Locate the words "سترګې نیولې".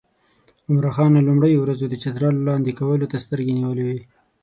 3.25-3.83